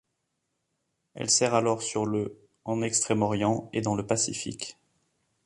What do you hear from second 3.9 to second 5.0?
le Pacifique.